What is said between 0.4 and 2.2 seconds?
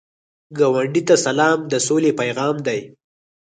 ګاونډي ته سلام، د سولې